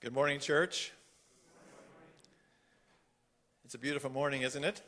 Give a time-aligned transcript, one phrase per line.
[0.00, 0.92] Good morning, church.
[3.66, 4.80] It's a beautiful morning, isn't it?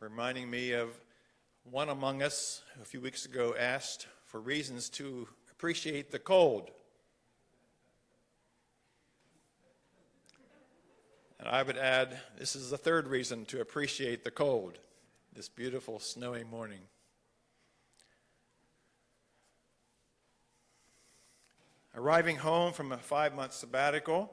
[0.00, 1.00] Reminding me of
[1.64, 6.70] one among us a few weeks ago asked for reasons to appreciate the cold.
[11.40, 14.78] And I would add, this is the third reason to appreciate the cold,
[15.32, 16.80] this beautiful snowy morning.
[21.94, 24.32] Arriving home from a five month sabbatical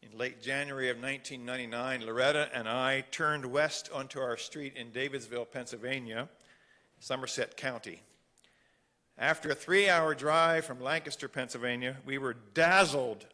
[0.00, 5.50] in late January of 1999, Loretta and I turned west onto our street in Davidsville,
[5.50, 6.28] Pennsylvania,
[7.00, 8.02] Somerset County.
[9.18, 13.26] After a three hour drive from Lancaster, Pennsylvania, we were dazzled,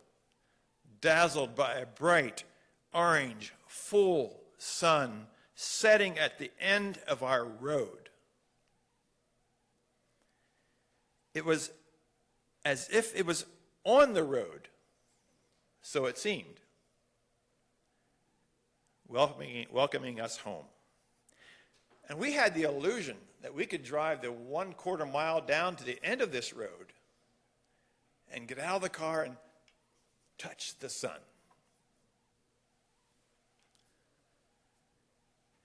[1.03, 2.45] dazzled by a bright,
[2.95, 8.09] orange, full sun setting at the end of our road.
[11.35, 11.71] It was
[12.65, 13.45] as if it was
[13.85, 14.69] on the road,
[15.83, 16.61] so it seemed,
[19.09, 20.65] welcoming, welcoming us home.
[22.09, 25.85] And we had the illusion that we could drive the one quarter mile down to
[25.85, 26.93] the end of this road
[28.33, 29.37] and get out of the car and
[30.39, 31.19] touch the sun.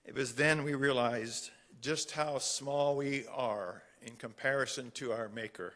[0.04, 5.74] It was then we realized just how small we are in comparison to our Maker.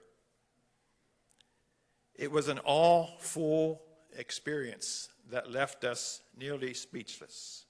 [2.14, 3.82] It was an all full
[4.16, 7.64] experience that left us nearly speechless.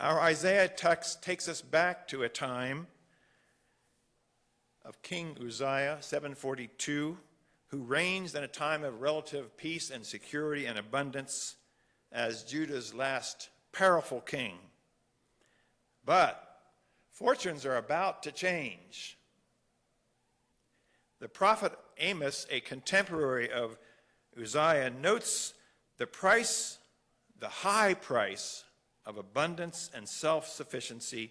[0.00, 2.88] Our Isaiah text takes us back to a time
[4.84, 7.16] of King Uzziah, 742,
[7.68, 11.54] who reigns in a time of relative peace and security and abundance
[12.10, 14.58] as Judah's last powerful king.
[16.04, 16.58] But
[17.12, 19.16] fortunes are about to change.
[21.22, 23.78] The prophet Amos, a contemporary of
[24.36, 25.54] Uzziah, notes
[25.96, 26.78] the price,
[27.38, 28.64] the high price
[29.06, 31.30] of abundance and self sufficiency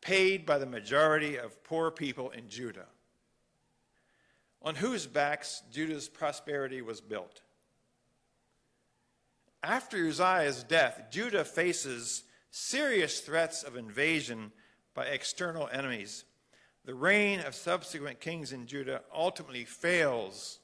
[0.00, 2.86] paid by the majority of poor people in Judah,
[4.62, 7.42] on whose backs Judah's prosperity was built.
[9.62, 14.52] After Uzziah's death, Judah faces serious threats of invasion
[14.94, 16.24] by external enemies.
[16.86, 20.60] The reign of subsequent kings in Judah ultimately fails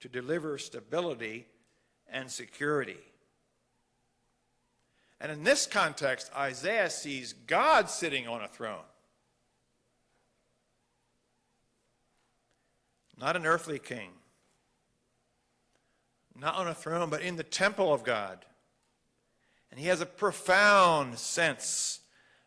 [0.00, 1.46] to deliver stability
[2.10, 2.98] and security.
[5.20, 8.82] And in this context, Isaiah sees God sitting on a throne.
[13.16, 14.10] Not an earthly king,
[16.36, 18.44] not on a throne, but in the temple of God.
[19.70, 22.00] And he has a profound sense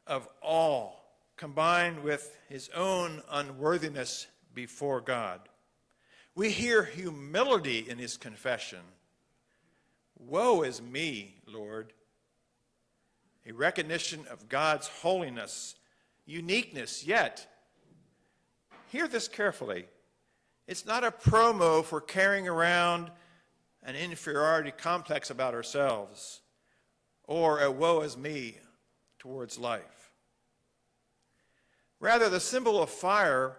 [0.06, 0.92] of awe
[1.38, 5.40] combined with his own unworthiness before God.
[6.36, 8.80] We hear humility in his confession.
[10.20, 11.94] Woe is me, Lord.
[13.46, 15.76] A recognition of God's holiness,
[16.26, 17.48] uniqueness, yet,
[18.92, 19.86] hear this carefully.
[20.68, 23.10] It's not a promo for carrying around
[23.84, 26.42] an inferiority complex about ourselves
[27.28, 28.58] or a woe is me
[29.20, 29.97] towards life.
[32.00, 33.58] Rather, the symbol of fire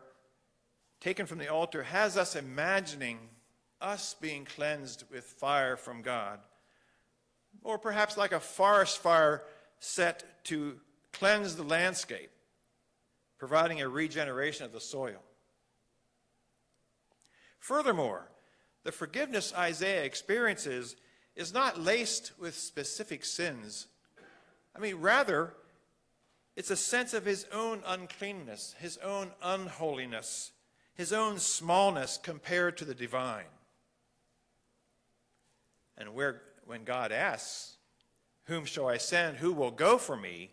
[1.00, 3.18] taken from the altar has us imagining
[3.80, 6.40] us being cleansed with fire from God,
[7.62, 9.42] or perhaps like a forest fire
[9.80, 10.80] set to
[11.12, 12.30] cleanse the landscape,
[13.38, 15.22] providing a regeneration of the soil.
[17.58, 18.28] Furthermore,
[18.84, 20.96] the forgiveness Isaiah experiences
[21.36, 23.86] is not laced with specific sins.
[24.74, 25.54] I mean, rather,
[26.58, 30.50] it's a sense of his own uncleanness, his own unholiness,
[30.92, 33.44] his own smallness compared to the divine.
[35.96, 37.76] And where, when God asks,
[38.46, 39.36] Whom shall I send?
[39.36, 40.50] Who will go for me?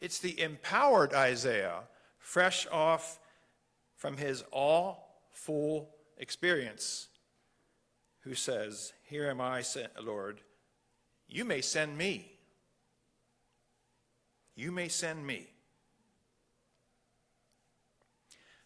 [0.00, 1.80] It's the empowered Isaiah,
[2.18, 3.18] fresh off
[3.94, 7.08] from his all full experience
[8.20, 9.62] who says, Here am I,
[10.02, 10.40] Lord,
[11.28, 12.35] you may send me.
[14.56, 15.46] You may send me.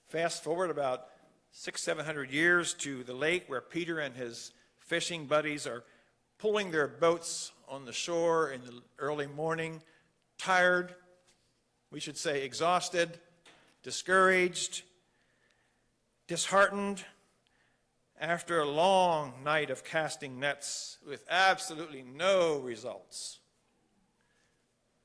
[0.06, 1.06] Fast forward about
[1.50, 5.82] six, seven hundred years to the lake where Peter and his fishing buddies are
[6.38, 9.82] pulling their boats on the shore in the early morning,
[10.38, 10.94] tired,
[11.90, 13.18] we should say exhausted,
[13.82, 14.82] discouraged,
[16.28, 17.04] disheartened
[18.20, 23.40] after a long night of casting nets with absolutely no results.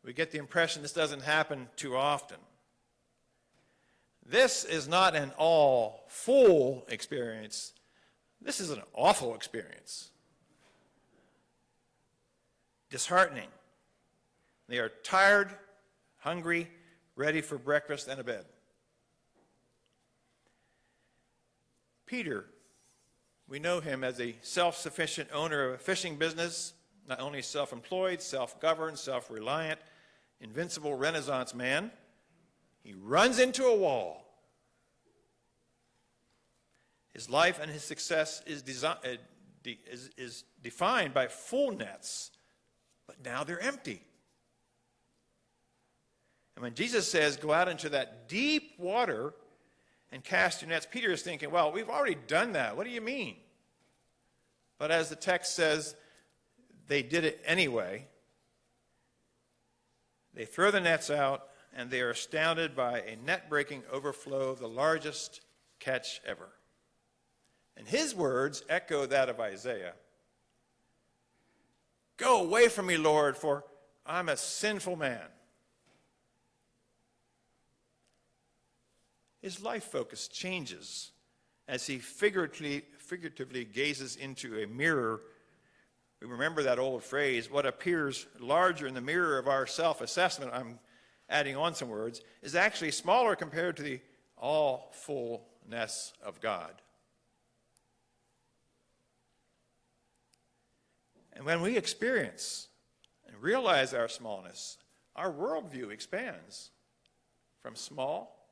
[0.05, 2.37] We get the impression this doesn't happen too often.
[4.23, 7.73] This is not an all full experience,
[8.41, 10.11] This is an awful experience.
[12.91, 13.49] Disheartening.
[14.67, 15.49] They are tired,
[16.19, 16.69] hungry,
[17.15, 18.45] ready for breakfast and a bed.
[22.05, 22.45] Peter,
[23.47, 26.73] we know him as a self sufficient owner of a fishing business,
[27.07, 29.79] not only self employed, self governed, self reliant,
[30.41, 31.91] invincible Renaissance man.
[32.83, 34.25] He runs into a wall.
[37.13, 38.95] His life and his success is, uh,
[39.65, 42.31] is, is defined by full nets,
[43.07, 44.01] but now they're empty.
[46.55, 49.33] And when Jesus says, go out into that deep water
[50.11, 52.75] and cast your nets, Peter is thinking, well, we've already done that.
[52.75, 53.35] What do you mean?
[54.77, 55.95] But as the text says,
[56.87, 58.07] they did it anyway.
[60.35, 64.59] They throw the nets out, and they are astounded by a net breaking overflow of
[64.59, 65.41] the largest
[65.79, 66.49] catch ever.
[67.77, 69.93] And his words echo that of Isaiah
[72.17, 73.65] Go away from me, Lord, for
[74.05, 75.27] I'm a sinful man.
[79.41, 81.11] His life focus changes
[81.67, 85.21] as he figuratively, figuratively gazes into a mirror.
[86.21, 90.51] We remember that old phrase what appears larger in the mirror of our self assessment,
[90.53, 90.79] I'm
[91.29, 93.99] adding on some words, is actually smaller compared to the
[94.37, 96.81] all fullness of God.
[101.33, 102.69] And when we experience
[103.27, 104.77] and realize our smallness,
[105.15, 106.71] our worldview expands
[107.61, 108.47] from small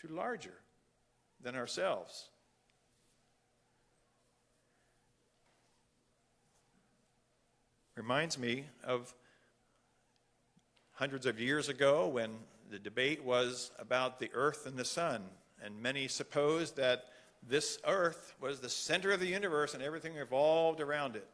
[0.00, 0.54] to larger
[1.40, 2.28] than ourselves.
[7.94, 9.14] Reminds me of
[10.92, 12.30] hundreds of years ago when
[12.70, 15.22] the debate was about the earth and the sun,
[15.62, 17.04] and many supposed that
[17.46, 21.28] this earth was the center of the universe and everything revolved around it.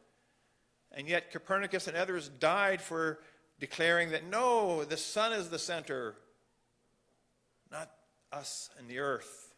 [0.91, 3.19] And yet Copernicus and others died for
[3.59, 6.15] declaring that no, the sun is the center,
[7.71, 7.89] not
[8.33, 9.53] us and the earth.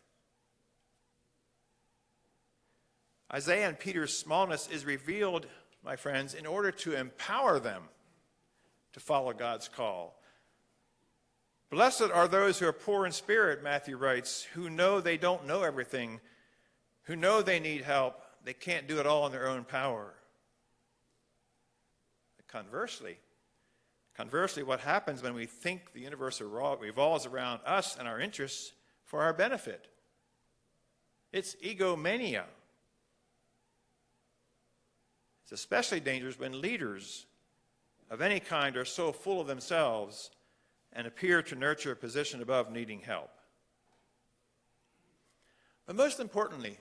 [3.34, 5.48] Isaiah and Peter's smallness is revealed,
[5.84, 7.84] my friends, in order to empower them
[8.94, 10.22] to follow God's call.
[11.70, 15.64] Blessed are those who are poor in spirit, Matthew writes, who know they don't know
[15.64, 16.20] everything,
[17.04, 18.22] who know they need help.
[18.44, 20.14] They can't do it all in their own power.
[22.50, 23.18] Conversely,
[24.18, 28.74] conversely, what happens when we think the universe revolves around us and our interests
[29.06, 29.88] for our benefit?
[31.32, 32.44] It's egomania.
[35.52, 37.26] It's especially dangerous when leaders
[38.10, 40.32] of any kind are so full of themselves
[40.94, 43.32] and appear to nurture a position above needing help.
[45.86, 46.78] But most importantly,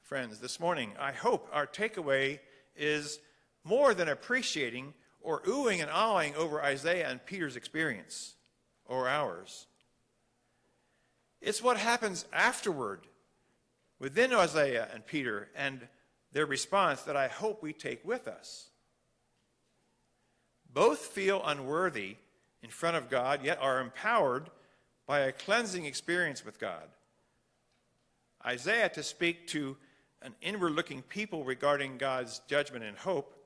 [0.00, 2.40] friends, this morning, I hope our takeaway
[2.74, 3.20] is
[3.62, 8.36] more than appreciating or oohing and ahhing over Isaiah and Peter's experience
[8.86, 9.66] or ours.
[11.42, 13.06] It's what happens afterward
[13.98, 15.88] within Isaiah and Peter and
[16.34, 18.68] their response that I hope we take with us.
[20.70, 22.16] Both feel unworthy
[22.62, 24.50] in front of God, yet are empowered
[25.06, 26.88] by a cleansing experience with God.
[28.44, 29.76] Isaiah to speak to
[30.22, 33.36] an inward looking people regarding God's judgment and hope,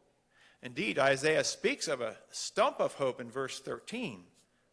[0.63, 4.25] Indeed, Isaiah speaks of a stump of hope in verse 13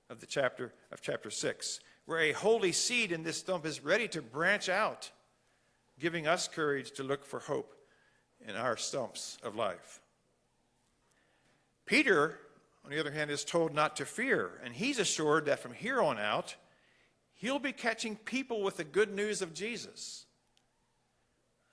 [0.10, 4.08] of the chapter of chapter 6, where a holy seed in this stump is ready
[4.08, 5.12] to branch out,
[6.00, 7.75] giving us courage to look for hope
[8.48, 10.02] in our stumps of life.
[11.86, 12.40] Peter,
[12.84, 16.02] on the other hand, is told not to fear, and he's assured that from here
[16.02, 16.56] on out,
[17.36, 20.26] he'll be catching people with the good news of Jesus.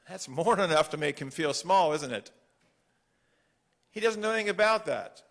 [0.08, 2.30] That's more than enough to make him feel small, isn't it?
[3.90, 5.22] He doesn't know anything about that.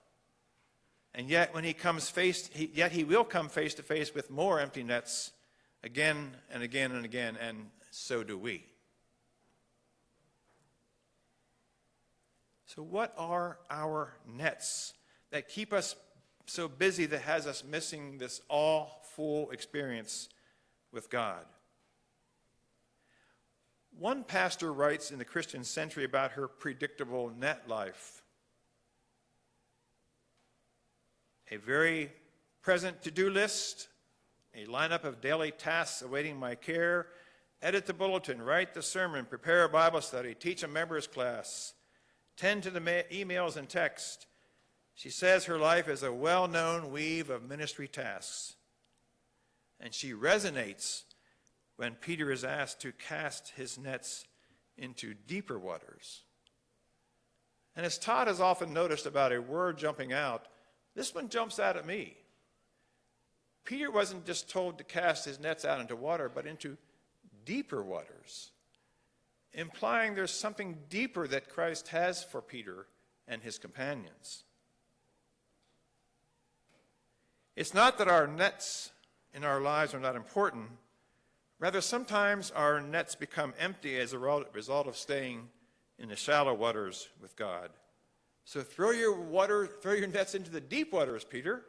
[1.14, 4.32] And yet, when he comes face, he, yet he will come face to face with
[4.32, 5.32] more empty nets
[5.84, 8.71] again and again and again, and so do we.
[12.74, 14.94] So, what are our nets
[15.32, 15.94] that keep us
[16.46, 20.30] so busy that has us missing this all full experience
[20.94, 21.44] with God?
[24.00, 28.24] One pastor writes in the Christian Century about her predictable net life.
[31.51, 32.10] a very
[32.62, 33.90] present to do list,
[34.56, 37.08] a lineup of daily tasks awaiting my care,
[37.62, 41.74] edit the bulletin, write the sermon, prepare a Bible study, teach a members class,
[42.42, 44.26] tend to the ma- emails and text.
[44.96, 48.56] She says her life is a well known weave of ministry tasks.
[49.80, 51.04] And she resonates
[51.78, 54.26] when Peter is asked to cast his nets
[54.76, 56.24] into deeper waters.
[57.76, 60.48] And as Todd has often noticed about a word jumping out,
[60.96, 62.18] this one jumps out at me.
[63.66, 66.78] Peter wasn't just told to cast his nets out into water, but into
[67.46, 68.52] deeper waters,
[69.53, 72.88] implying there's something deeper that Christ has for Peter
[73.27, 74.43] and his companions.
[77.55, 78.91] It's not that our nets
[79.34, 80.70] in our lives are not important.
[81.60, 85.48] Rather, sometimes our nets become empty as a result of staying
[86.00, 87.70] in the shallow waters with God.
[88.46, 91.62] So throw your water, throw your nets into the deep waters, Peter.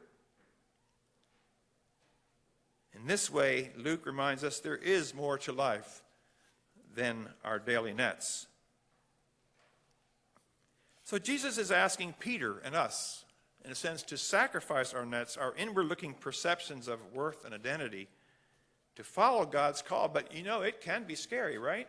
[2.95, 6.02] In this way, Luke reminds us there is more to life
[6.95, 8.47] than our daily nets.
[11.05, 13.25] So Jesus is asking Peter and us,
[13.65, 18.09] in a sense, to sacrifice our nets, our inward looking perceptions of worth and identity,
[18.97, 20.09] to follow God's call.
[20.09, 21.89] But you know, it can be scary, right?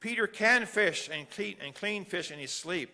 [0.00, 2.90] Peter can fish and clean, and clean fish in his sleep,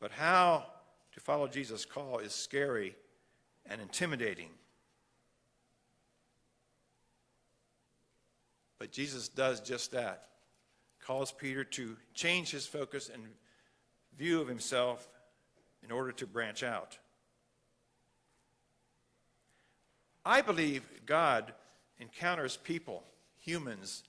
[0.00, 0.66] but how
[1.12, 2.94] to follow Jesus' call is scary
[3.66, 4.50] and intimidating.
[8.78, 10.28] But Jesus does just that.
[11.04, 13.22] Calls Peter to change his focus and
[14.16, 15.08] view of himself
[15.82, 16.98] in order to branch out.
[20.24, 21.52] I believe God
[21.98, 23.04] encounters people,
[23.38, 24.04] humans,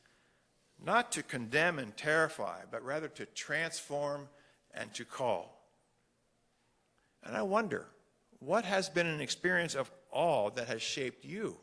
[0.83, 4.29] not to condemn and terrify, but rather to transform
[4.73, 5.61] and to call.
[7.23, 7.87] And I wonder,
[8.39, 11.57] what has been an experience of awe that has shaped you?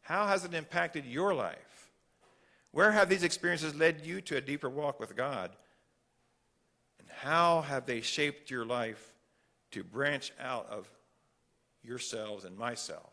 [0.00, 1.91] How has it impacted your life?
[2.72, 5.50] Where have these experiences led you to a deeper walk with God?
[6.98, 9.12] And how have they shaped your life
[9.72, 10.90] to branch out of
[11.82, 13.12] yourselves and myself?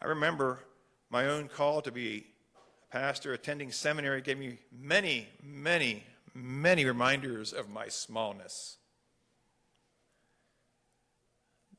[0.00, 0.60] I remember
[1.10, 2.26] my own call to be
[2.88, 6.04] a pastor, attending seminary gave me many, many,
[6.34, 8.76] many reminders of my smallness.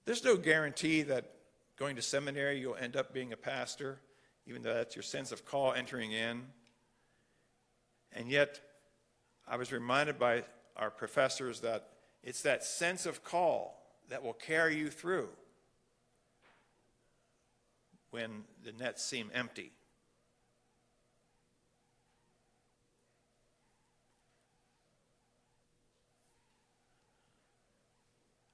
[0.05, 1.31] There's no guarantee that
[1.77, 3.99] going to seminary you'll end up being a pastor,
[4.45, 6.43] even though that's your sense of call entering in.
[8.11, 8.59] And yet,
[9.47, 10.43] I was reminded by
[10.75, 11.89] our professors that
[12.23, 15.29] it's that sense of call that will carry you through
[18.11, 19.71] when the nets seem empty.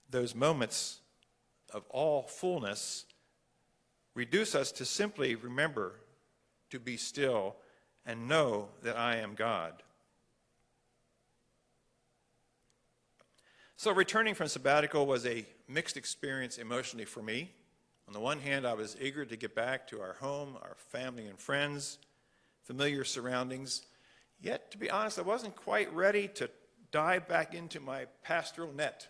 [0.09, 1.01] Those moments
[1.71, 3.05] of all fullness
[4.19, 5.95] reduce us to simply remember
[6.69, 7.55] to be still
[8.05, 9.81] and know that I am God.
[13.77, 17.49] So, returning from sabbatical was a mixed experience emotionally for me.
[18.09, 21.27] On the one hand, I was eager to get back to our home, our family
[21.27, 21.97] and friends,
[22.63, 23.83] familiar surroundings.
[24.41, 26.49] Yet, to be honest, I wasn't quite ready to
[26.91, 29.07] dive back into my pastoral net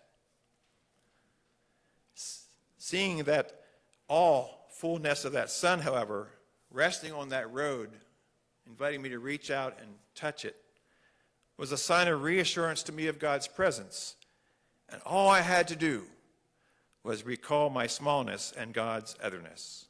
[2.78, 3.62] Seeing that
[4.08, 6.30] all fullness of that sun, however,
[6.72, 7.90] resting on that road,
[8.66, 10.56] inviting me to reach out and touch it,
[11.58, 14.16] was a sign of reassurance to me of God's presence.
[14.88, 16.04] And all I had to do
[17.04, 19.88] was recall my smallness and God's otherness.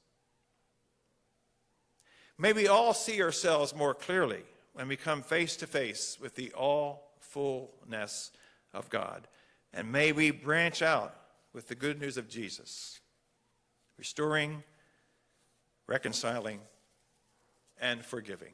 [2.39, 4.41] May we all see ourselves more clearly
[4.73, 8.31] when we come face to face with the all fullness
[8.73, 9.27] of God.
[9.71, 11.13] And may we branch out
[11.53, 12.99] with the good news of Jesus,
[13.99, 14.63] restoring,
[15.89, 16.59] reconciling,
[17.81, 18.53] and forgiving.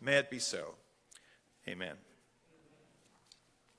[0.00, 0.74] May it be so.
[1.68, 1.96] Amen.